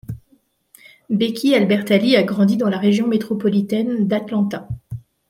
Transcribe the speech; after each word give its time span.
Becky 1.11 1.53
Albertalli 1.53 2.15
a 2.15 2.23
grandi 2.23 2.57
dans 2.57 2.69
la 2.69 2.79
région 2.79 3.05
métropolitaine 3.05 4.07
d'Atlanta. 4.07 4.67